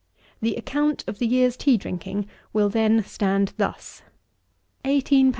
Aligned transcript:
The 0.41 0.55
account 0.55 1.03
of 1.05 1.19
the 1.19 1.27
year's 1.27 1.55
tea 1.55 1.77
drinking 1.77 2.27
will 2.53 2.69
then 2.69 3.03
stand 3.05 3.53
thus: 3.57 4.01
L. 4.83 4.93
_s. 4.99 5.29